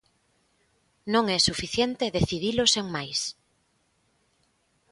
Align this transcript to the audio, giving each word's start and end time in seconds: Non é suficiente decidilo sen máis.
Non 1.13 1.25
é 1.35 1.39
suficiente 1.49 2.13
decidilo 2.17 2.63
sen 2.73 2.85
máis. 2.95 3.19